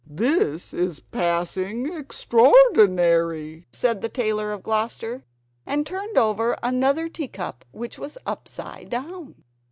"This 0.07 0.73
is 0.73 0.99
passing 0.99 1.93
extraordinary!" 1.93 3.67
said 3.71 4.01
the 4.01 4.09
Tailor 4.09 4.51
of 4.51 4.63
Gloucester, 4.63 5.25
and 5.63 5.85
turned 5.85 6.17
over 6.17 6.57
another 6.63 7.07
tea 7.07 7.27
cup, 7.27 7.63
which 7.71 7.99
was 7.99 8.17
upside 8.25 8.89
down. 8.89 9.43